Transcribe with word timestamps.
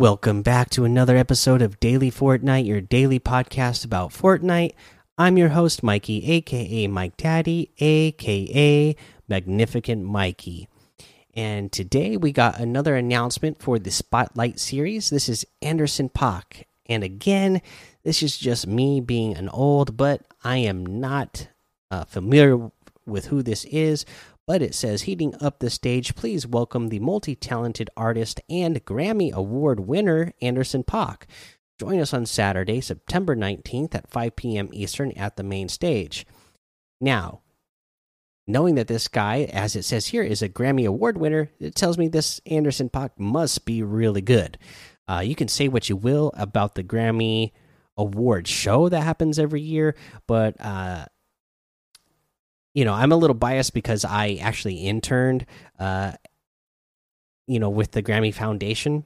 Welcome 0.00 0.40
back 0.40 0.70
to 0.70 0.86
another 0.86 1.18
episode 1.18 1.60
of 1.60 1.78
Daily 1.78 2.10
Fortnite, 2.10 2.64
your 2.64 2.80
daily 2.80 3.20
podcast 3.20 3.84
about 3.84 4.12
Fortnite. 4.12 4.72
I'm 5.18 5.36
your 5.36 5.50
host, 5.50 5.82
Mikey, 5.82 6.24
aka 6.32 6.86
Mike 6.86 7.18
Daddy, 7.18 7.70
aka 7.78 8.96
Magnificent 9.28 10.02
Mikey. 10.02 10.68
And 11.34 11.70
today 11.70 12.16
we 12.16 12.32
got 12.32 12.58
another 12.58 12.96
announcement 12.96 13.60
for 13.60 13.78
the 13.78 13.90
Spotlight 13.90 14.58
series. 14.58 15.10
This 15.10 15.28
is 15.28 15.44
Anderson 15.60 16.08
Paak. 16.08 16.64
And 16.86 17.04
again, 17.04 17.60
this 18.02 18.22
is 18.22 18.38
just 18.38 18.66
me 18.66 19.02
being 19.02 19.36
an 19.36 19.50
old, 19.50 19.98
but 19.98 20.22
I 20.42 20.56
am 20.56 20.86
not 20.86 21.48
uh, 21.90 22.04
familiar 22.04 22.70
with 23.04 23.26
who 23.26 23.42
this 23.42 23.66
is 23.66 24.06
but 24.50 24.62
it 24.62 24.74
says 24.74 25.02
heating 25.02 25.32
up 25.40 25.60
the 25.60 25.70
stage 25.70 26.16
please 26.16 26.44
welcome 26.44 26.88
the 26.88 26.98
multi-talented 26.98 27.88
artist 27.96 28.40
and 28.50 28.84
grammy 28.84 29.32
award 29.32 29.78
winner 29.78 30.32
anderson 30.42 30.82
Paak. 30.82 31.22
join 31.78 32.00
us 32.00 32.12
on 32.12 32.26
saturday 32.26 32.80
september 32.80 33.36
19th 33.36 33.94
at 33.94 34.10
5 34.10 34.34
p.m 34.34 34.68
eastern 34.72 35.12
at 35.12 35.36
the 35.36 35.44
main 35.44 35.68
stage 35.68 36.26
now 37.00 37.42
knowing 38.48 38.74
that 38.74 38.88
this 38.88 39.06
guy 39.06 39.48
as 39.52 39.76
it 39.76 39.84
says 39.84 40.08
here 40.08 40.24
is 40.24 40.42
a 40.42 40.48
grammy 40.48 40.84
award 40.84 41.16
winner 41.16 41.48
it 41.60 41.76
tells 41.76 41.96
me 41.96 42.08
this 42.08 42.40
anderson 42.44 42.90
Paak 42.90 43.10
must 43.18 43.64
be 43.64 43.84
really 43.84 44.20
good 44.20 44.58
uh, 45.06 45.20
you 45.20 45.36
can 45.36 45.46
say 45.46 45.68
what 45.68 45.88
you 45.88 45.94
will 45.94 46.32
about 46.36 46.74
the 46.74 46.82
grammy 46.82 47.52
award 47.96 48.48
show 48.48 48.88
that 48.88 49.02
happens 49.04 49.38
every 49.38 49.60
year 49.60 49.94
but 50.26 50.60
uh, 50.60 51.04
you 52.74 52.84
know, 52.84 52.94
I'm 52.94 53.12
a 53.12 53.16
little 53.16 53.34
biased 53.34 53.74
because 53.74 54.04
I 54.04 54.38
actually 54.40 54.76
interned, 54.76 55.46
uh, 55.78 56.12
you 57.46 57.58
know, 57.58 57.70
with 57.70 57.92
the 57.92 58.02
Grammy 58.02 58.32
Foundation. 58.32 59.04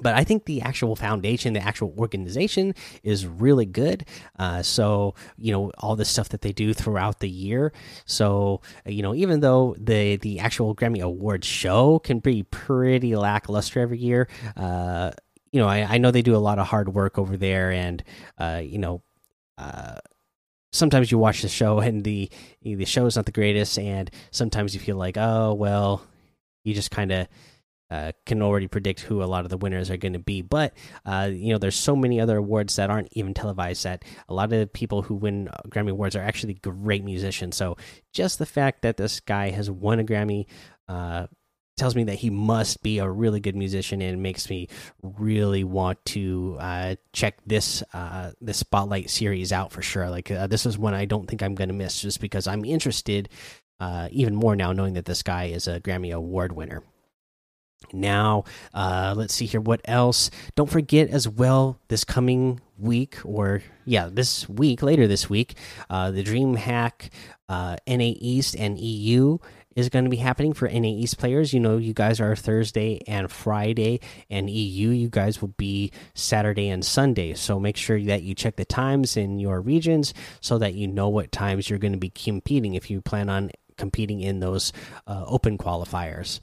But 0.00 0.14
I 0.16 0.24
think 0.24 0.44
the 0.44 0.60
actual 0.60 0.96
foundation, 0.96 1.52
the 1.52 1.60
actual 1.60 1.94
organization 1.96 2.74
is 3.04 3.28
really 3.28 3.64
good. 3.64 4.04
Uh, 4.36 4.60
so, 4.62 5.14
you 5.36 5.52
know, 5.52 5.70
all 5.78 5.94
the 5.94 6.04
stuff 6.04 6.30
that 6.30 6.40
they 6.40 6.52
do 6.52 6.74
throughout 6.74 7.20
the 7.20 7.28
year. 7.28 7.72
So, 8.04 8.60
you 8.84 9.02
know, 9.02 9.14
even 9.14 9.38
though 9.38 9.76
the 9.78 10.16
the 10.16 10.40
actual 10.40 10.74
Grammy 10.74 11.00
Awards 11.00 11.46
show 11.46 12.00
can 12.00 12.18
be 12.18 12.42
pretty 12.42 13.14
lackluster 13.14 13.78
every 13.78 13.98
year, 13.98 14.28
uh, 14.56 15.12
you 15.52 15.60
know, 15.60 15.68
I, 15.68 15.84
I 15.84 15.98
know 15.98 16.10
they 16.10 16.22
do 16.22 16.34
a 16.34 16.38
lot 16.38 16.58
of 16.58 16.66
hard 16.66 16.92
work 16.92 17.16
over 17.16 17.36
there 17.36 17.70
and, 17.70 18.02
uh, 18.36 18.60
you 18.64 18.78
know, 18.78 19.02
uh, 19.58 20.00
sometimes 20.74 21.10
you 21.10 21.18
watch 21.18 21.42
the 21.42 21.48
show 21.48 21.78
and 21.86 22.04
the 22.04 22.30
the 22.62 22.84
show 22.84 23.06
is 23.06 23.16
not 23.16 23.26
the 23.26 23.32
greatest, 23.32 23.78
and 23.78 24.10
sometimes 24.30 24.74
you 24.74 24.80
feel 24.80 24.96
like, 24.96 25.16
oh 25.16 25.54
well, 25.54 26.04
you 26.64 26.74
just 26.74 26.90
kind 26.90 27.12
of 27.12 27.28
uh, 27.90 28.12
can 28.26 28.42
already 28.42 28.66
predict 28.66 29.00
who 29.00 29.22
a 29.22 29.26
lot 29.26 29.44
of 29.44 29.50
the 29.50 29.56
winners 29.56 29.90
are 29.90 29.96
going 29.96 30.14
to 30.14 30.18
be. 30.18 30.42
But 30.42 30.74
uh, 31.06 31.30
you 31.32 31.52
know, 31.52 31.58
there's 31.58 31.76
so 31.76 31.94
many 31.94 32.20
other 32.20 32.38
awards 32.38 32.76
that 32.76 32.90
aren't 32.90 33.08
even 33.12 33.34
televised 33.34 33.84
that 33.84 34.04
a 34.28 34.34
lot 34.34 34.52
of 34.52 34.58
the 34.58 34.66
people 34.66 35.02
who 35.02 35.14
win 35.14 35.48
Grammy 35.68 35.90
awards 35.90 36.16
are 36.16 36.22
actually 36.22 36.54
great 36.54 37.04
musicians. 37.04 37.56
So 37.56 37.76
just 38.12 38.38
the 38.38 38.46
fact 38.46 38.82
that 38.82 38.96
this 38.96 39.20
guy 39.20 39.50
has 39.50 39.70
won 39.70 40.00
a 40.00 40.04
Grammy. 40.04 40.46
Uh, 40.88 41.28
tells 41.76 41.96
me 41.96 42.04
that 42.04 42.16
he 42.16 42.30
must 42.30 42.82
be 42.82 42.98
a 42.98 43.08
really 43.08 43.40
good 43.40 43.56
musician 43.56 44.00
and 44.00 44.22
makes 44.22 44.48
me 44.48 44.68
really 45.02 45.64
want 45.64 46.02
to 46.04 46.56
uh, 46.60 46.94
check 47.12 47.36
this 47.46 47.82
uh, 47.92 48.32
this 48.40 48.58
spotlight 48.58 49.10
series 49.10 49.52
out 49.52 49.72
for 49.72 49.82
sure. 49.82 50.08
Like 50.08 50.30
uh, 50.30 50.46
this 50.46 50.66
is 50.66 50.78
one 50.78 50.94
I 50.94 51.04
don't 51.04 51.26
think 51.26 51.42
I'm 51.42 51.54
going 51.54 51.68
to 51.68 51.74
miss 51.74 52.00
just 52.00 52.20
because 52.20 52.46
I'm 52.46 52.64
interested 52.64 53.28
uh, 53.80 54.08
even 54.12 54.34
more 54.34 54.54
now 54.54 54.72
knowing 54.72 54.94
that 54.94 55.04
this 55.04 55.22
guy 55.22 55.44
is 55.46 55.66
a 55.66 55.80
Grammy 55.80 56.14
Award 56.14 56.52
winner. 56.52 56.82
Now, 57.92 58.44
uh, 58.72 59.14
let's 59.16 59.34
see 59.34 59.44
here. 59.44 59.60
What 59.60 59.82
else? 59.84 60.30
Don't 60.54 60.70
forget 60.70 61.10
as 61.10 61.28
well 61.28 61.78
this 61.88 62.02
coming 62.02 62.60
week, 62.78 63.18
or 63.24 63.62
yeah, 63.84 64.08
this 64.10 64.48
week, 64.48 64.82
later 64.82 65.06
this 65.06 65.28
week, 65.28 65.56
uh, 65.90 66.10
the 66.10 66.24
DreamHack 66.24 67.10
NA 67.48 67.76
East 67.86 68.56
and 68.56 68.78
EU 68.78 69.38
is 69.74 69.88
going 69.88 70.04
to 70.04 70.10
be 70.10 70.16
happening 70.16 70.52
for 70.52 70.68
NA 70.68 70.88
East 70.88 71.18
players. 71.18 71.52
You 71.52 71.60
know, 71.60 71.76
you 71.76 71.92
guys 71.92 72.20
are 72.20 72.36
Thursday 72.36 73.00
and 73.06 73.30
Friday, 73.30 74.00
and 74.30 74.50
EU, 74.50 74.90
you 74.90 75.08
guys 75.08 75.40
will 75.40 75.54
be 75.56 75.92
Saturday 76.14 76.68
and 76.68 76.84
Sunday. 76.84 77.34
So 77.34 77.58
make 77.58 77.76
sure 77.76 78.00
that 78.00 78.22
you 78.22 78.34
check 78.34 78.56
the 78.56 78.64
times 78.64 79.16
in 79.16 79.38
your 79.38 79.60
regions 79.60 80.14
so 80.40 80.58
that 80.58 80.74
you 80.74 80.86
know 80.86 81.08
what 81.08 81.32
times 81.32 81.68
you're 81.68 81.78
going 81.78 81.92
to 81.92 81.98
be 81.98 82.10
competing 82.10 82.74
if 82.74 82.90
you 82.90 83.00
plan 83.00 83.28
on 83.28 83.50
competing 83.76 84.20
in 84.20 84.40
those 84.40 84.72
uh, 85.06 85.24
open 85.26 85.58
qualifiers. 85.58 86.40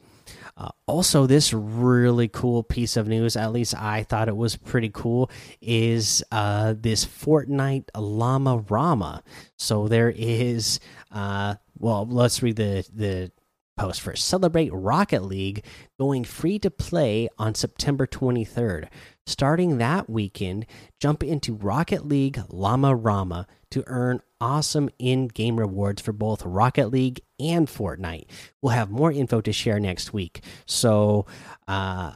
Uh, 0.58 0.70
also, 0.86 1.26
this 1.26 1.54
really 1.54 2.28
cool 2.28 2.62
piece 2.62 2.98
of 2.98 3.08
news, 3.08 3.36
at 3.36 3.52
least 3.52 3.74
I 3.76 4.04
thought 4.04 4.28
it 4.28 4.36
was 4.36 4.56
pretty 4.58 4.92
cool, 4.94 5.32
is 5.62 6.24
uh, 6.32 6.76
this 6.78 7.06
Fortnite 7.06 7.86
Llama 7.96 8.58
Rama. 8.70 9.24
So 9.58 9.88
there 9.88 10.14
is 10.16 10.80
uh, 11.12 11.56
well, 11.82 12.06
let's 12.06 12.44
read 12.44 12.58
the 12.58 12.88
the 12.94 13.32
post 13.78 14.02
first. 14.02 14.26
Celebrate 14.26 14.70
Rocket 14.72 15.24
League 15.24 15.66
going 16.00 16.24
free 16.24 16.60
to 16.60 16.70
play 16.70 17.28
on 17.40 17.56
September 17.56 18.06
23rd. 18.06 18.88
Starting 19.26 19.78
that 19.78 20.10
weekend, 20.10 20.66
jump 21.00 21.24
into 21.24 21.56
Rocket 21.56 22.06
League 22.06 22.40
Llama 22.50 22.96
Rama 22.96 23.48
to 23.72 23.84
earn 23.88 24.22
awesome 24.40 24.90
in 25.00 25.28
game 25.28 25.58
rewards 25.58 26.02
for 26.02 26.12
both 26.12 26.46
Rocket 26.46 26.90
League 26.90 27.22
and 27.40 27.68
Fortnite. 27.68 28.26
We'll 28.62 28.74
have 28.74 28.92
more 28.92 29.12
info 29.12 29.42
to 29.42 29.52
share 29.52 29.80
next 29.80 30.14
week. 30.14 30.44
So, 30.66 31.26
uh, 31.68 32.14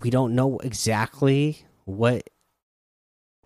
we 0.00 0.10
don't 0.10 0.34
know 0.34 0.58
exactly 0.58 1.64
what 1.84 2.28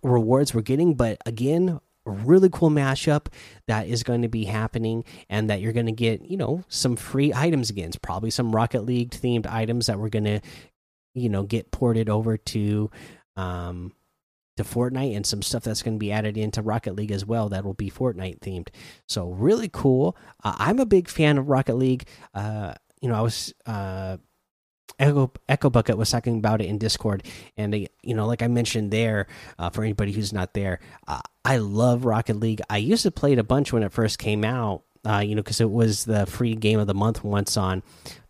rewards 0.03 0.55
we're 0.55 0.63
getting, 0.63 0.95
but 0.95 1.19
again, 1.27 1.81
really 2.13 2.49
cool 2.51 2.71
mashup 2.71 3.27
that 3.67 3.87
is 3.87 4.03
going 4.03 4.23
to 4.23 4.29
be 4.29 4.45
happening 4.45 5.05
and 5.29 5.51
that 5.51 5.61
you're 5.61 5.73
going 5.73 5.87
to 5.87 5.93
get 5.93 6.23
you 6.23 6.37
know 6.37 6.63
some 6.69 6.97
free 6.97 7.33
items 7.35 7.71
again 7.71 7.89
it's 7.89 7.97
probably 7.97 8.31
some 8.31 8.55
rocket 8.55 8.85
league 8.85 9.11
themed 9.11 9.47
items 9.47 9.87
that 9.87 9.99
we're 9.99 10.09
going 10.09 10.25
to 10.25 10.41
you 11.15 11.29
know 11.29 11.43
get 11.43 11.71
ported 11.71 12.09
over 12.09 12.37
to 12.37 12.91
um 13.37 13.93
to 14.59 14.65
Fortnite 14.65 15.17
and 15.17 15.25
some 15.25 15.41
stuff 15.41 15.63
that's 15.63 15.83
going 15.83 15.95
to 15.95 16.01
be 16.01 16.11
added 16.11 16.37
into 16.37 16.63
Rocket 16.63 16.97
League 16.97 17.13
as 17.13 17.25
well 17.25 17.49
that 17.49 17.65
will 17.65 17.75
be 17.75 17.91
Fortnite 17.91 18.41
themed. 18.41 18.69
So 19.07 19.31
really 19.31 19.71
cool. 19.73 20.17
Uh, 20.43 20.57
I'm 20.59 20.81
a 20.81 20.85
big 20.85 21.09
fan 21.09 21.39
of 21.39 21.49
Rocket 21.49 21.77
League. 21.77 22.09
Uh, 22.35 22.75
you 23.01 23.09
know, 23.09 23.15
I 23.15 23.21
was 23.21 23.55
uh, 23.67 24.17
Echo 24.99 25.33
Echo 25.49 25.71
Bucket 25.71 25.97
was 25.97 26.11
talking 26.11 26.39
about 26.39 26.61
it 26.61 26.67
in 26.67 26.79
Discord, 26.79 27.23
and 27.57 27.75
you 28.03 28.15
know, 28.15 28.27
like 28.27 28.43
I 28.43 28.49
mentioned 28.49 28.91
there, 28.91 29.27
uh, 29.59 29.71
for 29.71 29.85
anybody 29.85 30.13
who's 30.13 30.33
not 30.33 30.55
there, 30.55 30.81
uh, 31.07 31.21
I 31.45 31.59
love 31.59 32.05
Rocket 32.05 32.37
League. 32.37 32.61
I 32.69 32.79
used 32.79 33.05
to 33.05 33.11
play 33.11 33.33
it 33.33 33.39
a 33.39 33.45
bunch 33.45 33.73
when 33.73 33.83
it 33.83 33.93
first 33.93 34.19
came 34.19 34.45
out, 34.45 34.83
uh, 35.05 35.19
you 35.19 35.35
know, 35.35 35.43
because 35.43 35.61
it 35.61 35.71
was 35.71 36.05
the 36.05 36.27
free 36.27 36.55
game 36.55 36.79
of 36.79 36.87
the 36.87 36.95
month 36.95 37.23
once 37.23 37.57
on 37.57 37.83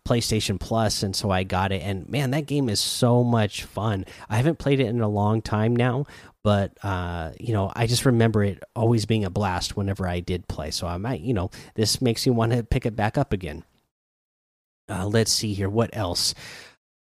PlayStation 0.07 0.59
Plus, 0.59 1.03
and 1.03 1.15
so 1.15 1.29
I 1.29 1.43
got 1.43 1.71
it. 1.71 1.81
And 1.81 2.07
man, 2.09 2.31
that 2.31 2.45
game 2.45 2.69
is 2.69 2.79
so 2.79 3.23
much 3.23 3.63
fun. 3.63 4.05
I 4.29 4.37
haven't 4.37 4.59
played 4.59 4.79
it 4.79 4.87
in 4.87 5.01
a 5.01 5.07
long 5.07 5.41
time 5.41 5.75
now, 5.75 6.05
but 6.43 6.77
uh, 6.83 7.31
you 7.39 7.53
know, 7.53 7.71
I 7.75 7.87
just 7.87 8.05
remember 8.05 8.43
it 8.43 8.63
always 8.75 9.05
being 9.05 9.25
a 9.25 9.29
blast 9.29 9.75
whenever 9.75 10.07
I 10.07 10.19
did 10.19 10.47
play. 10.47 10.71
So 10.71 10.87
I 10.87 10.97
might, 10.97 11.21
you 11.21 11.33
know, 11.33 11.49
this 11.75 12.01
makes 12.01 12.25
me 12.25 12.31
want 12.31 12.53
to 12.53 12.63
pick 12.63 12.85
it 12.85 12.95
back 12.95 13.17
up 13.17 13.33
again. 13.33 13.63
Uh, 14.89 15.05
let's 15.05 15.31
see 15.31 15.53
here. 15.53 15.69
What 15.69 15.89
else? 15.93 16.33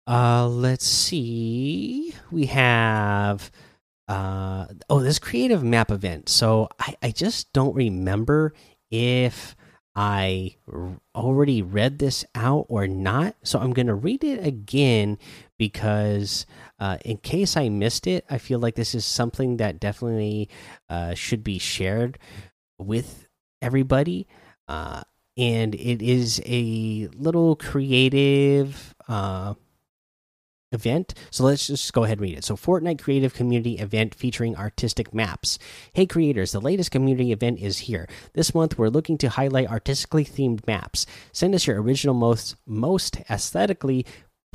Uh, 0.07 0.47
let's 0.47 0.85
see. 0.85 2.13
We 2.31 2.45
have 2.47 3.51
uh 4.07 4.67
oh 4.89 5.01
this 5.01 5.19
creative 5.19 5.63
map 5.63 5.91
event. 5.91 6.29
So 6.29 6.69
I 6.79 6.95
I 7.03 7.11
just 7.11 7.51
don't 7.51 7.75
remember 7.75 8.53
if 8.89 9.55
I 9.97 10.57
already 11.15 11.63
read 11.63 11.97
this 11.97 12.23
out 12.35 12.67
or 12.69 12.87
not. 12.87 13.35
So 13.41 13.57
I'm 13.57 13.73
going 13.73 13.87
to 13.87 13.95
read 13.95 14.23
it 14.23 14.45
again 14.45 15.17
because, 15.57 16.45
uh, 16.79 16.97
in 17.03 17.17
case 17.17 17.57
I 17.57 17.69
missed 17.69 18.05
it, 18.05 18.23
I 18.29 18.37
feel 18.37 18.59
like 18.59 18.75
this 18.75 18.93
is 18.93 19.05
something 19.05 19.57
that 19.57 19.79
definitely 19.79 20.49
uh, 20.87 21.15
should 21.15 21.43
be 21.43 21.57
shared 21.57 22.19
with 22.77 23.27
everybody. 23.59 24.27
Uh, 24.67 25.01
and 25.37 25.75
it 25.75 26.01
is 26.01 26.41
a 26.45 27.07
little 27.13 27.55
creative 27.55 28.95
uh, 29.07 29.53
event. 30.71 31.13
So 31.31 31.43
let's 31.43 31.67
just 31.67 31.93
go 31.93 32.03
ahead 32.03 32.17
and 32.17 32.21
read 32.21 32.37
it. 32.37 32.43
So, 32.43 32.55
Fortnite 32.55 33.01
Creative 33.01 33.33
Community 33.33 33.77
event 33.77 34.15
featuring 34.15 34.55
artistic 34.55 35.13
maps. 35.13 35.59
Hey, 35.93 36.05
creators, 36.05 36.51
the 36.51 36.59
latest 36.59 36.91
community 36.91 37.31
event 37.31 37.59
is 37.59 37.79
here. 37.79 38.07
This 38.33 38.53
month, 38.53 38.77
we're 38.77 38.89
looking 38.89 39.17
to 39.19 39.29
highlight 39.29 39.69
artistically 39.69 40.25
themed 40.25 40.65
maps. 40.67 41.05
Send 41.31 41.55
us 41.55 41.67
your 41.67 41.81
original, 41.81 42.15
most, 42.15 42.55
most 42.65 43.17
aesthetically 43.29 44.05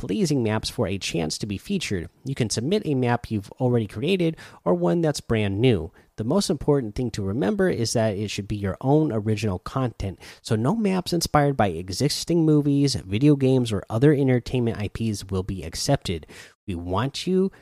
pleasing 0.03 0.43
maps 0.43 0.69
for 0.69 0.89
a 0.89 0.99
chance 0.99 1.39
to 1.39 1.47
be 1.47 1.57
featured. 1.57 2.09
You 2.25 2.35
can 2.35 2.51
submit 2.51 2.83
a 2.85 2.97
map 2.97 3.31
you've 3.31 3.53
already 3.53 3.87
created 3.87 4.37
or 4.65 4.75
one 4.75 5.01
that's 5.01 5.21
brand 5.21 5.61
new. 5.61 5.93
The 6.17 6.25
most 6.25 6.51
important 6.51 6.97
thing 6.97 7.13
to 7.13 7.23
remember 7.23 7.71
is 7.71 7.93
that 7.93 8.17
it 8.17 8.29
should 8.29 8.49
be 8.49 8.57
your 8.57 8.77
own 8.81 9.13
original 9.13 9.61
content. 9.61 10.19
So, 10.43 10.57
no 10.57 10.75
maps 10.75 11.13
inspired 11.13 11.57
by 11.57 11.69
existing 11.69 12.45
movies, 12.45 12.97
video 12.97 13.37
games, 13.37 13.71
or 13.71 13.85
other 13.89 14.13
entertainment 14.13 14.83
IPs 14.83 15.27
will 15.31 15.45
be 15.45 15.63
accepted. 15.63 16.27
We 16.67 16.75
want 16.75 17.29
you 17.29 17.53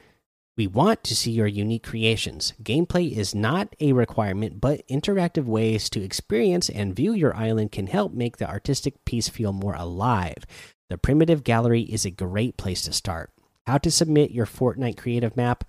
we 0.57 0.67
want 0.67 1.05
to 1.05 1.17
see 1.17 1.31
your 1.31 1.47
unique 1.47 1.85
creations. 1.85 2.53
Gameplay 2.63 3.17
is 3.17 3.35
not 3.35 3.75
a 3.81 3.93
requirement, 3.93 4.61
but 4.61 4.87
interactive 4.89 5.45
ways 5.45 5.89
to 5.91 6.03
experience 6.03 6.69
and 6.69 6.95
view 6.95 7.15
your 7.15 7.35
island 7.35 7.73
can 7.73 7.87
help 7.87 8.13
make 8.13 8.37
the 8.37 8.49
artistic 8.49 9.03
piece 9.07 9.29
feel 9.29 9.55
more 9.55 9.75
alive. 9.75 10.45
The 10.91 10.99
Primitive 10.99 11.45
Gallery 11.45 11.83
is 11.83 12.05
a 12.05 12.11
great 12.11 12.57
place 12.57 12.83
to 12.83 12.93
start. 12.93 13.31
How 13.65 13.79
to 13.79 13.93
submit 13.93 14.33
your 14.33 14.45
Fortnite 14.45 14.97
creative 14.97 15.37
map? 15.37 15.63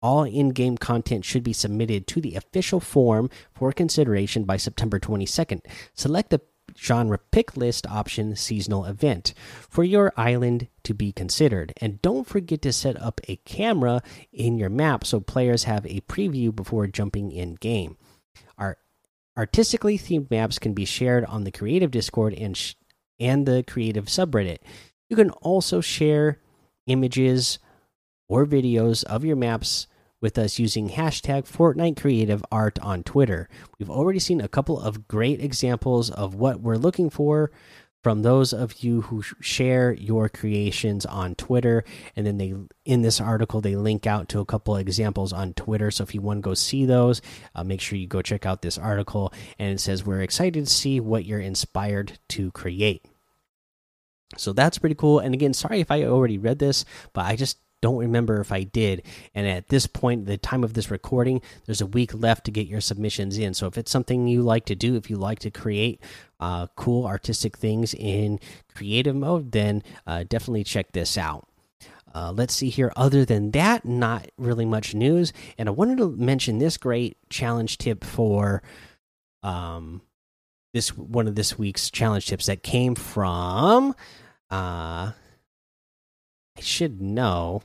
All 0.00 0.22
in 0.22 0.50
game 0.50 0.78
content 0.78 1.24
should 1.24 1.42
be 1.42 1.52
submitted 1.52 2.06
to 2.06 2.20
the 2.20 2.36
official 2.36 2.78
form 2.78 3.28
for 3.52 3.72
consideration 3.72 4.44
by 4.44 4.56
September 4.56 5.00
22nd. 5.00 5.62
Select 5.94 6.30
the 6.30 6.42
genre 6.78 7.18
pick 7.18 7.56
list 7.56 7.88
option 7.88 8.36
seasonal 8.36 8.84
event 8.84 9.34
for 9.68 9.82
your 9.82 10.12
island 10.16 10.68
to 10.84 10.94
be 10.94 11.10
considered. 11.10 11.72
And 11.80 12.00
don't 12.00 12.28
forget 12.28 12.62
to 12.62 12.72
set 12.72 13.02
up 13.02 13.20
a 13.26 13.34
camera 13.44 14.00
in 14.32 14.58
your 14.58 14.70
map 14.70 15.04
so 15.04 15.18
players 15.18 15.64
have 15.64 15.86
a 15.86 16.02
preview 16.02 16.54
before 16.54 16.86
jumping 16.86 17.32
in 17.32 17.56
game. 17.56 17.96
Our 18.56 18.78
artistically 19.36 19.98
themed 19.98 20.30
maps 20.30 20.60
can 20.60 20.72
be 20.72 20.84
shared 20.84 21.24
on 21.24 21.42
the 21.42 21.50
creative 21.50 21.90
Discord 21.90 22.32
and 22.34 22.56
and 23.20 23.46
the 23.46 23.64
creative 23.66 24.06
subreddit. 24.06 24.58
You 25.08 25.16
can 25.16 25.30
also 25.30 25.80
share 25.80 26.40
images 26.86 27.58
or 28.28 28.46
videos 28.46 29.04
of 29.04 29.24
your 29.24 29.36
maps 29.36 29.86
with 30.20 30.36
us 30.38 30.58
using 30.58 30.90
hashtag 30.90 31.48
Fortnite 31.48 32.00
Creative 32.00 32.42
Art 32.50 32.78
on 32.80 33.02
Twitter. 33.02 33.48
We've 33.78 33.90
already 33.90 34.18
seen 34.18 34.40
a 34.40 34.48
couple 34.48 34.80
of 34.80 35.06
great 35.06 35.40
examples 35.40 36.10
of 36.10 36.34
what 36.34 36.60
we're 36.60 36.76
looking 36.76 37.08
for 37.08 37.50
from 38.02 38.22
those 38.22 38.52
of 38.52 38.82
you 38.82 39.02
who 39.02 39.22
share 39.40 39.92
your 39.92 40.28
creations 40.28 41.04
on 41.04 41.34
Twitter. 41.34 41.84
And 42.14 42.26
then 42.26 42.38
they, 42.38 42.54
in 42.84 43.02
this 43.02 43.20
article, 43.20 43.60
they 43.60 43.76
link 43.76 44.06
out 44.06 44.28
to 44.30 44.40
a 44.40 44.44
couple 44.44 44.76
examples 44.76 45.32
on 45.32 45.54
Twitter. 45.54 45.90
So 45.90 46.04
if 46.04 46.14
you 46.14 46.20
want 46.20 46.38
to 46.38 46.48
go 46.48 46.54
see 46.54 46.86
those, 46.86 47.20
uh, 47.54 47.64
make 47.64 47.80
sure 47.80 47.98
you 47.98 48.06
go 48.06 48.22
check 48.22 48.46
out 48.46 48.62
this 48.62 48.78
article. 48.78 49.32
And 49.58 49.72
it 49.74 49.80
says, 49.80 50.04
We're 50.04 50.22
excited 50.22 50.64
to 50.64 50.70
see 50.70 51.00
what 51.00 51.24
you're 51.24 51.40
inspired 51.40 52.18
to 52.30 52.50
create. 52.52 53.04
So 54.36 54.52
that's 54.52 54.78
pretty 54.78 54.94
cool. 54.94 55.18
And 55.18 55.34
again, 55.34 55.54
sorry 55.54 55.80
if 55.80 55.90
I 55.90 56.04
already 56.04 56.38
read 56.38 56.58
this, 56.58 56.84
but 57.12 57.24
I 57.24 57.34
just 57.34 57.58
don't 57.80 57.98
remember 57.98 58.40
if 58.40 58.52
I 58.52 58.64
did. 58.64 59.02
And 59.34 59.46
at 59.46 59.68
this 59.68 59.86
point, 59.86 60.26
the 60.26 60.36
time 60.36 60.64
of 60.64 60.74
this 60.74 60.90
recording, 60.90 61.40
there's 61.66 61.80
a 61.80 61.86
week 61.86 62.12
left 62.12 62.44
to 62.44 62.50
get 62.50 62.66
your 62.66 62.80
submissions 62.80 63.38
in. 63.38 63.54
So 63.54 63.66
if 63.66 63.78
it's 63.78 63.90
something 63.90 64.26
you 64.26 64.42
like 64.42 64.66
to 64.66 64.74
do, 64.74 64.96
if 64.96 65.08
you 65.08 65.16
like 65.16 65.38
to 65.40 65.50
create 65.50 66.02
uh, 66.40 66.66
cool 66.76 67.06
artistic 67.06 67.56
things 67.56 67.94
in 67.94 68.38
creative 68.74 69.16
mode, 69.16 69.52
then 69.52 69.82
uh, 70.06 70.24
definitely 70.28 70.64
check 70.64 70.92
this 70.92 71.18
out. 71.18 71.48
Uh, 72.14 72.32
let's 72.32 72.54
see 72.54 72.70
here. 72.70 72.92
Other 72.96 73.24
than 73.24 73.50
that, 73.52 73.84
not 73.84 74.30
really 74.38 74.64
much 74.64 74.94
news. 74.94 75.32
And 75.56 75.68
I 75.68 75.72
wanted 75.72 75.98
to 75.98 76.10
mention 76.10 76.58
this 76.58 76.76
great 76.76 77.16
challenge 77.28 77.78
tip 77.78 78.02
for 78.02 78.62
um, 79.42 80.02
this 80.72 80.96
one 80.96 81.28
of 81.28 81.34
this 81.34 81.58
week's 81.58 81.90
challenge 81.90 82.26
tips 82.26 82.46
that 82.46 82.62
came 82.62 82.94
from. 82.94 83.94
Uh, 84.50 85.12
I 85.12 86.60
should 86.60 87.00
know. 87.00 87.62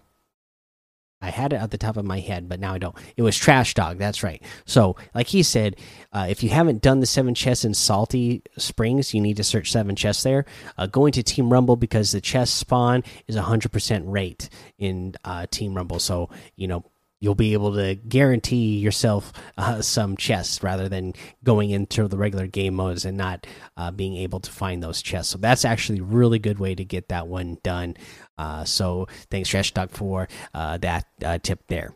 I 1.24 1.30
had 1.30 1.54
it 1.54 1.62
at 1.62 1.72
the 1.72 1.78
top 1.78 1.96
of 1.96 2.04
my 2.04 2.20
head, 2.20 2.50
but 2.50 2.60
now 2.60 2.74
I 2.74 2.78
don't. 2.78 2.96
It 3.16 3.22
was 3.22 3.38
Trash 3.38 3.74
Dog. 3.76 3.98
That's 3.98 4.24
right. 4.24 4.44
So, 4.66 4.98
like 5.16 5.28
he 5.28 5.42
said, 5.42 5.78
uh, 6.12 6.28
if 6.30 6.44
you 6.44 6.50
haven't 6.50 6.82
done 6.82 7.00
the 7.00 7.06
seven 7.06 7.34
chests 7.34 7.64
in 7.64 7.74
Salty 7.74 8.44
Springs, 8.58 9.14
you 9.14 9.22
need 9.22 9.38
to 9.38 9.44
search 9.44 9.72
seven 9.72 9.96
chests 9.96 10.24
there. 10.24 10.46
Uh, 10.78 10.86
going 10.86 11.14
to 11.14 11.24
Team 11.24 11.52
Rumble 11.52 11.78
because 11.78 12.12
the 12.12 12.20
chest 12.20 12.58
spawn 12.58 13.04
is 13.28 13.38
100% 13.38 14.04
rate 14.06 14.50
in 14.78 15.16
uh, 15.24 15.46
Team 15.50 15.74
Rumble. 15.74 16.00
So, 16.00 16.30
you 16.58 16.68
know, 16.68 16.84
you'll 17.24 17.36
be 17.36 17.54
able 17.54 17.74
to 17.74 17.96
guarantee 17.96 18.78
yourself 18.78 19.32
uh, 19.58 19.82
some 19.82 20.18
chests 20.18 20.62
rather 20.62 20.90
than 20.90 21.14
going 21.42 21.70
into 21.70 22.06
the 22.10 22.18
regular 22.18 22.48
game 22.48 22.74
modes 22.74 23.06
and 23.06 23.16
not 23.16 23.48
uh, 23.78 23.90
being 23.90 24.18
able 24.18 24.42
to 24.42 24.52
find 24.52 24.84
those 24.84 25.02
chests. 25.02 25.32
So 25.32 25.38
that's 25.38 25.64
actually 25.64 26.00
a 26.00 26.04
really 26.04 26.38
good 26.38 26.60
way 26.60 26.76
to 26.76 26.84
get 26.84 27.08
that 27.08 27.30
one 27.30 27.60
done. 27.64 27.96
Uh, 28.38 28.66
so 28.66 29.08
thanks, 29.32 29.48
Trash 29.48 29.72
Dog, 29.72 29.92
for 29.92 30.28
uh, 30.54 30.78
that 30.80 31.06
uh, 31.24 31.40
tip 31.42 31.62
there. 31.70 31.94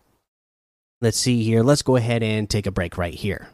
Let's 1.01 1.17
see 1.17 1.43
here. 1.43 1.61
Let's 1.61 1.81
go 1.81 1.97
ahead 1.97 2.23
and 2.23 2.49
take 2.49 2.65
a 2.65 2.71
break 2.71 2.97
right 2.97 3.13
here. 3.13 3.49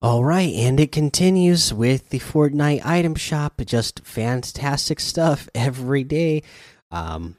All 0.00 0.24
right, 0.24 0.52
and 0.54 0.78
it 0.78 0.92
continues 0.92 1.74
with 1.74 2.10
the 2.10 2.20
Fortnite 2.20 2.86
item 2.86 3.16
shop. 3.16 3.60
Just 3.66 4.04
fantastic 4.04 5.00
stuff 5.00 5.48
every 5.56 6.04
day. 6.04 6.44
Um, 6.92 7.36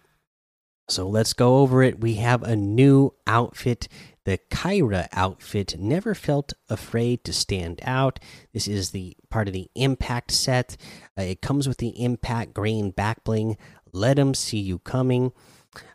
so 0.88 1.08
let's 1.08 1.34
go 1.34 1.58
over 1.58 1.82
it. 1.82 2.02
We 2.02 2.16
have 2.16 2.44
a 2.44 2.56
new 2.56 3.14
outfit. 3.26 3.88
The 4.26 4.40
Kyra 4.50 5.08
outfit 5.12 5.78
never 5.78 6.14
felt 6.14 6.54
afraid 6.70 7.24
to 7.26 7.34
stand 7.34 7.80
out. 7.84 8.20
This 8.54 8.68
is 8.68 8.92
the 8.92 9.16
part 9.30 9.48
of 9.48 9.54
the 9.54 9.70
impact 9.76 10.32
set. 10.32 10.78
Uh, 11.18 11.24
it 11.24 11.42
comes 11.42 11.68
with 11.68 11.78
the 11.78 12.02
impact 12.02 12.54
green 12.54 12.92
back 12.92 13.24
bling. 13.24 13.58
Let 13.92 14.16
them 14.16 14.34
see 14.34 14.60
you 14.60 14.80
coming. 14.80 15.32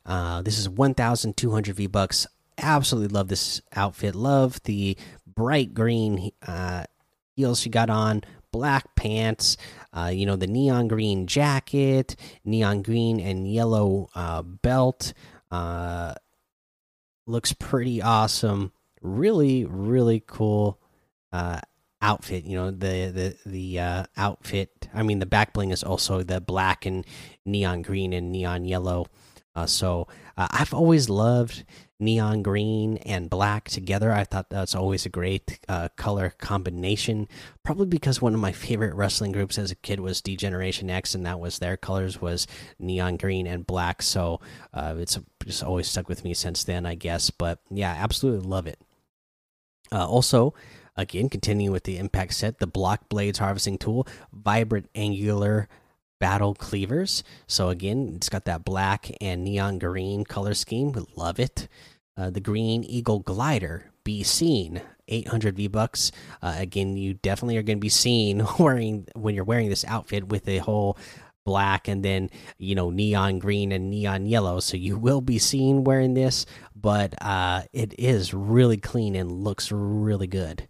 Uh, 0.05 0.43
this 0.43 0.58
is 0.58 0.69
1,200 0.69 1.76
V 1.76 1.87
bucks. 1.87 2.26
Absolutely 2.58 3.14
love 3.14 3.29
this 3.29 3.61
outfit. 3.75 4.14
Love 4.14 4.62
the 4.64 4.96
bright 5.26 5.75
green 5.75 6.31
uh, 6.46 6.84
heels 7.37 7.61
she 7.61 7.70
got 7.70 7.88
on 7.88 8.23
black 8.53 8.95
pants, 8.95 9.56
uh, 9.93 10.11
you 10.12 10.27
know, 10.27 10.37
the 10.37 10.47
neon 10.47 10.89
green 10.89 11.27
jacket, 11.27 12.17
neon 12.45 12.83
green 12.83 13.21
and 13.21 13.50
yellow 13.50 14.09
uh, 14.15 14.43
belt. 14.43 15.12
Uh, 15.50 16.15
looks 17.27 17.53
pretty 17.53 18.03
awesome. 18.03 18.73
Really, 19.03 19.65
really 19.65 20.23
cool 20.27 20.81
uh, 21.33 21.61
outfit. 22.03 22.45
You 22.45 22.56
know, 22.56 22.71
the 22.71 23.11
the 23.11 23.37
the 23.46 23.81
uh, 23.81 24.05
outfit. 24.17 24.89
I 24.93 25.03
mean, 25.03 25.19
the 25.19 25.27
back 25.27 25.53
bling 25.53 25.70
is 25.70 25.82
also 25.82 26.22
the 26.22 26.41
black 26.41 26.87
and 26.87 27.05
neon 27.44 27.82
green 27.82 28.13
and 28.13 28.32
neon 28.32 28.65
yellow. 28.65 29.06
Uh, 29.55 29.67
so 29.67 30.06
I've 30.37 30.72
always 30.72 31.08
loved 31.08 31.65
neon 32.00 32.43
green 32.43 32.96
and 32.98 33.28
black 33.28 33.69
together. 33.69 34.12
I 34.12 34.24
thought 34.24 34.50
that's 34.50 34.74
always 34.74 35.05
a 35.05 35.10
great 35.10 35.58
uh, 35.69 35.88
color 35.96 36.34
combination. 36.38 37.28
Probably 37.62 37.86
because 37.86 38.22
one 38.22 38.34
of 38.34 38.40
my 38.40 38.52
favorite 38.52 38.94
wrestling 38.94 39.32
groups 39.32 39.58
as 39.58 39.70
a 39.70 39.76
kid 39.76 40.00
was 40.00 40.20
D-Generation 40.20 40.90
X, 40.90 41.14
and 41.14 41.26
that 41.26 41.40
was 41.40 41.58
their 41.58 41.76
colors 41.76 42.20
was 42.20 42.46
neon 42.78 43.17
green 43.17 43.46
and 43.46 43.67
black. 43.67 44.02
So 44.02 44.40
uh, 44.72 44.94
it's 44.98 45.19
just 45.44 45.64
always 45.64 45.88
stuck 45.88 46.08
with 46.08 46.24
me 46.24 46.34
since 46.34 46.64
then, 46.64 46.86
I 46.86 46.94
guess. 46.94 47.31
But 47.31 47.60
yeah, 47.70 47.93
absolutely 47.93 48.48
love 48.48 48.67
it. 48.67 48.81
Uh, 49.93 50.06
also. 50.06 50.55
Again, 50.96 51.28
continuing 51.28 51.70
with 51.70 51.84
the 51.84 51.96
impact 51.96 52.34
set, 52.34 52.58
the 52.58 52.67
block 52.67 53.08
blades 53.08 53.38
harvesting 53.38 53.78
tool, 53.78 54.08
vibrant 54.32 54.90
angular 54.96 55.69
battle 56.19 56.55
cleavers. 56.55 57.22
So 57.46 57.69
again, 57.69 58.13
it's 58.17 58.29
got 58.29 58.44
that 58.46 58.65
black 58.65 59.10
and 59.20 59.44
neon 59.44 59.79
green 59.79 60.25
color 60.25 60.55
scheme. 60.55 60.93
We 60.93 61.05
love 61.17 61.39
it. 61.39 61.69
Uh, 62.17 62.31
the 62.31 62.41
green 62.41 62.82
eagle 62.84 63.20
glider 63.20 63.93
be 64.03 64.22
seen 64.22 64.82
800 65.06 65.56
v 65.56 65.69
bucks 65.69 66.10
uh, 66.43 66.55
again 66.56 66.96
you 66.96 67.15
definitely 67.15 67.56
are 67.58 67.63
going 67.63 67.79
to 67.79 67.81
be 67.81 67.89
seen 67.89 68.44
wearing 68.58 69.06
when 69.15 69.34
you're 69.34 69.44
wearing 69.44 69.69
this 69.69 69.84
outfit 69.84 70.29
with 70.29 70.48
a 70.48 70.58
whole 70.58 70.98
black 71.44 71.89
and 71.89 72.05
then 72.05 72.29
you 72.58 72.75
know 72.75 72.91
neon 72.91 73.39
green 73.39 73.72
and 73.72 73.91
neon 73.91 74.27
yellow 74.27 74.60
so 74.60 74.77
you 74.77 74.98
will 74.98 75.20
be 75.20 75.39
seen 75.39 75.84
wearing 75.84 76.15
this 76.15 76.44
but 76.75 77.15
uh, 77.22 77.63
it 77.72 77.94
is 77.98 78.34
really 78.34 78.77
clean 78.77 79.15
and 79.15 79.31
looks 79.31 79.72
really 79.72 80.27
good 80.27 80.69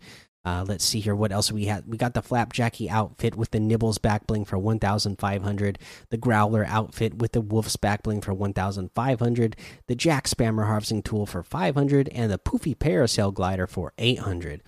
uh, 0.49 0.65
let's 0.67 0.85
see 0.85 1.01
here. 1.01 1.15
What 1.15 1.31
else 1.31 1.53
we 1.53 1.67
had? 1.67 1.87
We 1.87 1.99
got 1.99 2.15
the 2.15 2.23
Flapjacky 2.23 2.89
outfit 2.89 3.35
with 3.35 3.51
the 3.51 3.61
Nibbles 3.61 3.99
back 3.99 4.27
bling 4.27 4.47
for 4.47 4.57
1,500. 4.57 5.79
The 6.09 6.17
Growler 6.17 6.65
outfit 6.65 7.19
with 7.19 7.33
the 7.33 7.43
Wolf's 7.43 7.77
back 7.77 8.03
bling 8.03 8.23
for 8.23 8.33
1,500. 8.33 9.57
The 9.89 9.95
Jack 9.95 10.27
Spammer 10.27 10.67
harvesting 10.67 11.03
tool 11.03 11.27
for 11.27 11.43
500. 11.43 12.09
And 12.09 12.33
the 12.33 12.39
Poofy 12.39 12.75
Parasail 12.75 13.35
glider 13.35 13.67
for 13.67 13.93
800. 13.99 14.63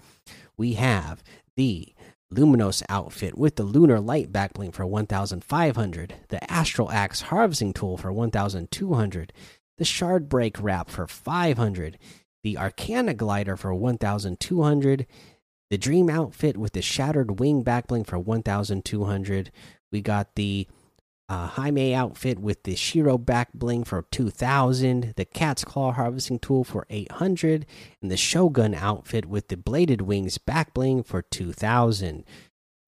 We 0.58 0.74
have 0.74 1.22
the 1.56 1.94
Luminos 2.32 2.82
outfit 2.90 3.38
with 3.38 3.56
the 3.56 3.62
Lunar 3.62 4.00
Light 4.00 4.30
back 4.30 4.52
bling 4.52 4.72
for 4.72 4.84
1,500. 4.84 6.14
The 6.28 6.52
Astral 6.52 6.90
Axe 6.90 7.22
harvesting 7.22 7.72
tool 7.72 7.96
for 7.96 8.12
1,200. 8.12 9.32
The 9.78 9.84
Shard 9.86 10.28
Break 10.28 10.60
wrap 10.60 10.90
for 10.90 11.06
500. 11.06 11.98
The 12.42 12.58
Arcana 12.58 13.14
glider 13.14 13.56
for 13.56 13.74
1,200 13.74 15.06
the 15.70 15.78
dream 15.78 16.10
outfit 16.10 16.56
with 16.56 16.72
the 16.72 16.82
shattered 16.82 17.40
wing 17.40 17.64
backbling 17.64 18.06
for 18.06 18.18
1200 18.18 19.50
we 19.90 20.00
got 20.00 20.34
the 20.34 20.66
uh, 21.30 21.46
Jaime 21.46 21.94
outfit 21.94 22.40
with 22.40 22.64
the 22.64 22.74
Shiro 22.74 23.16
back 23.16 23.52
bling 23.54 23.84
for 23.84 24.02
2000, 24.10 25.14
the 25.16 25.24
Cat's 25.24 25.64
Claw 25.64 25.92
harvesting 25.92 26.40
tool 26.40 26.64
for 26.64 26.86
800, 26.90 27.66
and 28.02 28.10
the 28.10 28.16
Shogun 28.16 28.74
outfit 28.74 29.26
with 29.26 29.46
the 29.46 29.56
Bladed 29.56 30.02
Wings 30.02 30.38
back 30.38 30.74
bling 30.74 31.04
for 31.04 31.22
2000. 31.22 32.24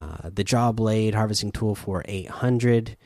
Uh, 0.00 0.30
the 0.34 0.42
Jaw 0.42 0.72
Blade 0.72 1.14
harvesting 1.14 1.52
tool 1.52 1.76
for 1.76 2.02
800. 2.06 2.96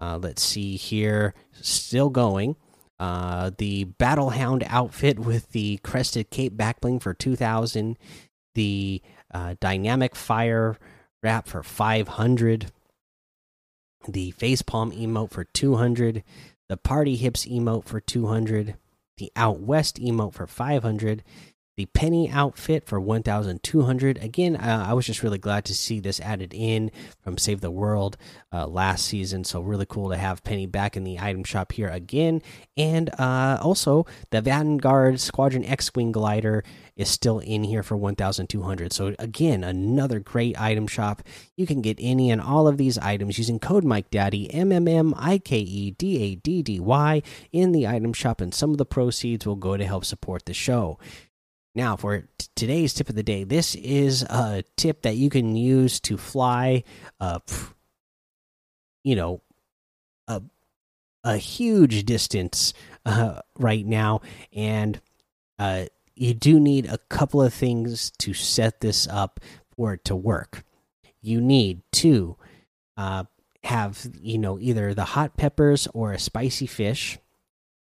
Uh, 0.00 0.16
let's 0.22 0.42
see 0.42 0.76
here, 0.76 1.34
still 1.50 2.08
going. 2.08 2.54
Uh, 3.00 3.50
the 3.58 3.84
Battle 3.84 4.30
Hound 4.30 4.62
outfit 4.68 5.18
with 5.18 5.50
the 5.50 5.78
Crested 5.78 6.30
Cape 6.30 6.56
back 6.56 6.80
bling 6.80 7.00
for 7.00 7.12
2000. 7.12 7.98
The 8.54 9.02
uh, 9.34 9.56
Dynamic 9.60 10.16
Fire 10.16 10.78
wrap 11.22 11.46
for 11.46 11.62
500 11.62 12.70
the 14.08 14.32
facepalm 14.32 14.92
emote 14.98 15.30
for 15.30 15.44
200, 15.44 16.22
the 16.68 16.76
party 16.76 17.16
hips 17.16 17.46
emote 17.46 17.84
for 17.84 18.00
200, 18.00 18.76
the 19.18 19.32
out 19.36 19.60
west 19.60 19.96
emote 19.96 20.34
for 20.34 20.46
500, 20.46 21.22
the 21.76 21.86
penny 21.86 22.30
outfit 22.30 22.86
for 22.86 23.00
1200 23.00 24.18
again 24.18 24.56
uh, 24.56 24.86
i 24.88 24.92
was 24.92 25.06
just 25.06 25.22
really 25.22 25.38
glad 25.38 25.64
to 25.64 25.74
see 25.74 26.00
this 26.00 26.20
added 26.20 26.52
in 26.54 26.90
from 27.22 27.36
save 27.36 27.60
the 27.60 27.70
world 27.70 28.16
uh, 28.54 28.66
last 28.66 29.06
season. 29.06 29.42
So 29.44 29.60
really 29.60 29.86
cool 29.86 30.10
to 30.10 30.16
have 30.16 30.44
penny 30.44 30.66
back 30.66 30.96
in 30.96 31.04
the 31.04 31.18
item 31.18 31.42
shop 31.42 31.72
here 31.72 31.88
again. 31.88 32.40
And 32.76 33.10
uh, 33.18 33.58
also 33.60 34.06
the 34.30 34.40
vanguard 34.40 35.20
squadron 35.20 35.64
x-wing 35.64 36.12
glider 36.12 36.64
is 36.96 37.08
still 37.08 37.40
in 37.40 37.64
here 37.64 37.82
for 37.82 37.96
1200 37.96 38.92
so 38.92 39.16
again 39.18 39.64
another 39.64 40.20
great 40.20 40.60
item 40.60 40.86
shop. 40.86 41.22
You 41.56 41.66
can 41.66 41.82
get 41.82 41.98
any 42.00 42.30
and 42.30 42.40
all 42.40 42.68
of 42.68 42.76
these 42.76 42.98
items 42.98 43.38
using 43.38 43.58
code 43.58 43.84
mike 43.84 44.10
daddy 44.10 44.52
m 44.52 44.70
m 44.70 44.86
m 44.86 45.14
i 45.16 45.38
k 45.38 45.58
e 45.58 45.90
d 45.90 46.22
a 46.22 46.34
d 46.36 46.62
d 46.62 46.78
y 46.78 47.22
in 47.52 47.72
the 47.72 47.88
item 47.88 48.12
shop. 48.12 48.40
And 48.40 48.54
some 48.54 48.70
of 48.70 48.78
the 48.78 48.86
proceeds 48.86 49.46
will 49.46 49.56
go 49.56 49.76
to 49.76 49.84
help 49.84 50.04
support 50.04 50.44
the 50.46 50.54
show 50.54 50.98
now, 51.74 51.96
for 51.96 52.28
today's 52.54 52.94
tip 52.94 53.08
of 53.08 53.16
the 53.16 53.22
day, 53.24 53.42
this 53.42 53.74
is 53.74 54.22
a 54.22 54.62
tip 54.76 55.02
that 55.02 55.16
you 55.16 55.28
can 55.28 55.56
use 55.56 55.98
to 56.00 56.16
fly, 56.16 56.84
uh, 57.20 57.40
you 59.02 59.16
know, 59.16 59.42
a 60.28 60.42
a 61.24 61.36
huge 61.36 62.04
distance 62.04 62.74
uh, 63.04 63.40
right 63.58 63.84
now, 63.84 64.20
and 64.52 65.00
uh, 65.58 65.86
you 66.14 66.32
do 66.32 66.60
need 66.60 66.86
a 66.86 66.98
couple 67.08 67.42
of 67.42 67.52
things 67.52 68.12
to 68.18 68.34
set 68.34 68.80
this 68.80 69.08
up 69.08 69.40
for 69.74 69.94
it 69.94 70.04
to 70.04 70.14
work. 70.14 70.62
You 71.22 71.40
need 71.40 71.82
to 71.92 72.36
uh, 72.96 73.24
have, 73.64 74.06
you 74.20 74.38
know, 74.38 74.60
either 74.60 74.94
the 74.94 75.04
hot 75.04 75.36
peppers 75.36 75.88
or 75.92 76.12
a 76.12 76.18
spicy 76.18 76.66
fish. 76.66 77.18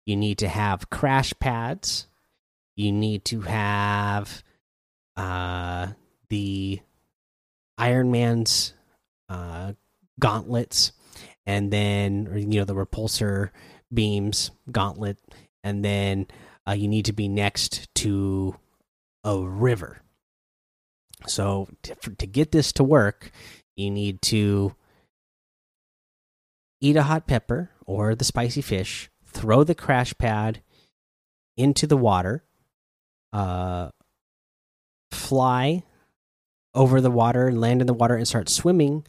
You 0.07 0.17
need 0.17 0.39
to 0.39 0.49
have 0.49 0.91
crash 0.91 1.35
pads 1.39 2.07
you 2.77 2.93
need 2.93 3.25
to 3.27 3.43
have 3.43 4.43
uh, 5.17 5.89
the 6.29 6.81
Iron 7.79 8.11
Man's 8.11 8.75
uh, 9.29 9.73
gauntlets, 10.19 10.93
and 11.47 11.73
then 11.73 12.33
you 12.37 12.59
know 12.59 12.65
the 12.65 12.75
repulsor 12.75 13.51
beams 13.93 14.51
gauntlet, 14.71 15.19
and 15.63 15.85
then 15.85 16.27
uh, 16.69 16.73
you 16.73 16.89
need 16.89 17.05
to 17.07 17.13
be 17.13 17.29
next 17.29 17.93
to 17.97 18.57
a 19.23 19.39
river. 19.39 20.01
So 21.27 21.69
to, 21.83 21.95
to 21.95 22.27
get 22.27 22.53
this 22.53 22.73
to 22.73 22.85
work, 22.85 23.31
you 23.77 23.91
need 23.91 24.21
to 24.23 24.75
eat 26.81 26.97
a 26.97 27.05
hot 27.05 27.27
pepper 27.27 27.71
or 27.87 28.15
the 28.15 28.25
spicy 28.25 28.61
fish, 28.61 29.11
throw 29.27 29.65
the 29.65 29.75
crash 29.75 30.17
pad 30.19 30.63
into 31.57 31.87
the 31.87 31.97
water, 31.97 32.45
uh, 33.35 33.91
fly 35.13 35.83
over 36.75 37.01
the 37.01 37.11
water, 37.11 37.49
and 37.49 37.61
land 37.61 37.81
in 37.81 37.87
the 37.87 37.93
water, 37.93 38.15
and 38.15 38.27
start 38.27 38.49
swimming 38.49 39.05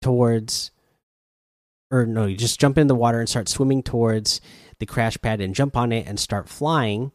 towards, 0.00 0.70
or 1.90 2.06
no, 2.06 2.26
you 2.26 2.36
just 2.36 2.60
jump 2.60 2.78
in 2.78 2.86
the 2.86 2.94
water 2.94 3.18
and 3.18 3.28
start 3.28 3.48
swimming 3.48 3.82
towards 3.82 4.40
the 4.78 4.86
crash 4.86 5.18
pad 5.20 5.40
and 5.40 5.54
jump 5.54 5.76
on 5.76 5.90
it 5.90 6.06
and 6.06 6.20
start 6.20 6.48
flying, 6.48 7.10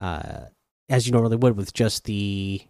uh, 0.00 0.46
as 0.88 1.06
you 1.06 1.12
normally 1.12 1.36
would 1.36 1.56
with 1.56 1.74
just 1.74 2.04
the 2.04 2.62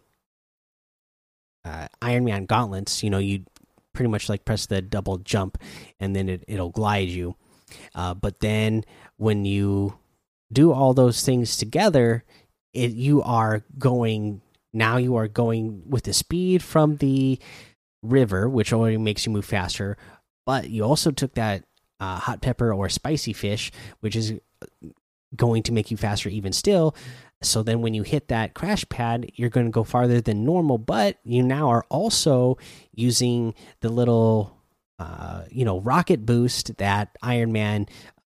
uh, 1.63 1.87
Iron 2.01 2.25
Man 2.25 2.45
gauntlets. 2.45 3.03
You 3.03 3.09
know, 3.09 3.19
you 3.19 3.45
pretty 3.93 4.09
much 4.09 4.29
like 4.29 4.45
press 4.45 4.65
the 4.65 4.81
double 4.81 5.17
jump 5.19 5.57
and 5.99 6.15
then 6.15 6.27
it, 6.29 6.43
it'll 6.47 6.69
glide 6.69 7.07
you. 7.07 7.35
Uh, 7.93 8.13
but 8.13 8.39
then 8.39 8.83
when 9.17 9.45
you 9.45 9.97
do 10.51 10.71
all 10.71 10.93
those 10.93 11.23
things 11.23 11.57
together, 11.57 12.23
it, 12.73 12.91
you 12.91 13.21
are 13.21 13.63
going 13.77 14.41
now. 14.73 14.97
You 14.97 15.15
are 15.15 15.27
going 15.27 15.83
with 15.89 16.03
the 16.03 16.13
speed 16.13 16.61
from 16.61 16.97
the 16.97 17.39
river, 18.03 18.47
which 18.49 18.73
already 18.73 18.97
makes 18.97 19.25
you 19.25 19.31
move 19.31 19.45
faster. 19.45 19.97
But 20.45 20.69
you 20.69 20.83
also 20.83 21.11
took 21.11 21.33
that 21.35 21.63
uh, 21.99 22.17
hot 22.17 22.41
pepper 22.41 22.73
or 22.73 22.89
spicy 22.89 23.33
fish, 23.33 23.71
which 24.01 24.15
is 24.15 24.33
going 25.35 25.63
to 25.63 25.71
make 25.71 25.91
you 25.91 25.97
faster 25.97 26.29
even 26.29 26.53
still. 26.53 26.95
So 27.41 27.63
then 27.63 27.81
when 27.81 27.93
you 27.93 28.03
hit 28.03 28.29
that 28.29 28.53
crash 28.53 28.87
pad, 28.89 29.31
you're 29.35 29.49
going 29.49 29.65
to 29.65 29.71
go 29.71 29.83
farther 29.83 30.21
than 30.21 30.45
normal, 30.45 30.77
but 30.77 31.17
you 31.23 31.43
now 31.43 31.69
are 31.69 31.85
also 31.89 32.57
using 32.93 33.53
the 33.81 33.89
little 33.89 34.55
uh, 34.97 35.43
you 35.49 35.65
know, 35.65 35.79
rocket 35.81 36.25
boost 36.25 36.77
that 36.77 37.17
Iron 37.21 37.51
Man 37.51 37.87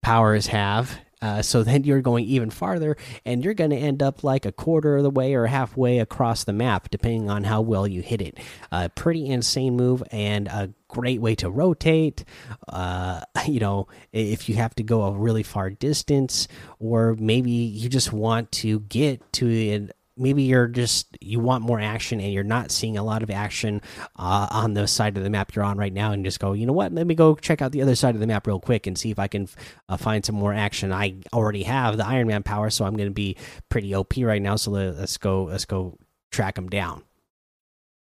powers 0.02 0.46
have 0.46 0.98
uh, 1.26 1.42
so 1.42 1.64
then 1.64 1.83
you're 1.83 2.00
going 2.00 2.25
even 2.25 2.50
farther, 2.50 2.97
and 3.25 3.45
you're 3.45 3.54
going 3.54 3.71
to 3.71 3.76
end 3.76 4.00
up 4.02 4.23
like 4.23 4.47
a 4.47 4.52
quarter 4.52 4.97
of 4.97 5.02
the 5.02 5.11
way 5.11 5.35
or 5.35 5.47
halfway 5.47 5.99
across 5.99 6.45
the 6.45 6.52
map, 6.52 6.88
depending 6.90 7.28
on 7.28 7.42
how 7.42 7.61
well 7.61 7.87
you 7.87 8.00
hit 8.00 8.23
it. 8.23 8.38
Uh, 8.71 8.88
pretty 8.95 9.26
insane 9.26 9.76
move 9.76 10.04
and 10.12 10.47
a 10.47 10.73
great 10.88 11.21
way 11.21 11.35
to 11.35 11.50
rotate. 11.50 12.25
Uh, 12.68 13.21
you 13.47 13.59
know, 13.59 13.88
if 14.12 14.49
you 14.49 14.54
have 14.54 14.75
to 14.76 14.85
go 14.85 15.02
a 15.02 15.12
really 15.12 15.42
far 15.42 15.68
distance, 15.68 16.47
or 16.78 17.16
maybe 17.18 17.50
you 17.50 17.88
just 17.88 18.12
want 18.12 18.52
to 18.52 18.80
get 18.80 19.21
to 19.33 19.71
an 19.71 19.90
maybe 20.16 20.42
you're 20.42 20.66
just 20.66 21.16
you 21.20 21.38
want 21.40 21.62
more 21.62 21.80
action 21.80 22.20
and 22.20 22.32
you're 22.32 22.44
not 22.44 22.70
seeing 22.70 22.96
a 22.96 23.02
lot 23.02 23.23
of 23.23 23.30
action 23.30 23.80
uh, 24.16 24.49
on 24.50 24.75
the 24.75 24.87
side 24.87 25.16
of 25.16 25.23
the 25.23 25.30
map 25.30 25.54
you're 25.54 25.64
on 25.64 25.76
right 25.76 25.92
now 25.92 26.12
and 26.12 26.25
just 26.25 26.40
go 26.40 26.52
you 26.52 26.66
know 26.66 26.73
what? 26.73 26.92
Let 26.92 27.06
me 27.06 27.14
go 27.14 27.35
check 27.35 27.62
out 27.62 27.73
the 27.73 27.82
other 27.82 27.94
side 27.94 28.14
of 28.14 28.20
the 28.20 28.26
map 28.26 28.46
real 28.46 28.61
quick 28.61 28.87
and 28.87 28.96
see 28.96 29.11
if 29.11 29.18
i 29.18 29.28
can 29.28 29.49
uh, 29.88 29.96
find 29.96 30.25
some 30.25 30.37
more 30.37 30.54
action. 30.54 30.92
I 30.92 31.16
already 31.32 31.64
have 31.64 31.96
the 31.96 32.06
iron 32.06 32.28
man 32.28 32.42
power 32.42 32.70
so 32.70 32.85
i'm 32.85 32.96
going 32.96 33.08
to 33.08 33.14
be 33.14 33.37
pretty 33.68 33.94
op 33.94 34.14
right 34.16 34.42
now 34.42 34.56
so 34.56 34.70
let, 34.70 34.94
us 34.96 35.16
go 35.16 35.44
let's 35.44 35.64
go 35.64 35.99
track 36.30 36.54
them 36.54 36.68
down. 36.68 37.02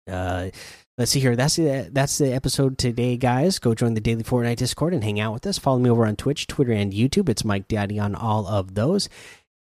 Uh 0.08 0.50
let's 0.98 1.12
see 1.12 1.20
here. 1.20 1.36
That's 1.36 1.56
the 1.56 1.88
that's 1.92 2.18
the 2.18 2.32
episode 2.32 2.78
today 2.78 3.16
guys. 3.16 3.58
Go 3.58 3.74
join 3.74 3.94
the 3.94 4.00
daily 4.00 4.24
fortnite 4.24 4.56
discord 4.56 4.94
and 4.94 5.02
hang 5.02 5.20
out 5.20 5.32
with 5.32 5.46
us. 5.46 5.58
Follow 5.58 5.78
me 5.78 5.90
over 5.90 6.06
on 6.06 6.16
twitch 6.16 6.46
twitter 6.46 6.72
and 6.72 6.92
youtube. 6.92 7.28
It's 7.28 7.44
mike 7.44 7.68
daddy 7.68 7.98
on 7.98 8.14
all 8.14 8.46
of 8.46 8.74
those 8.74 9.08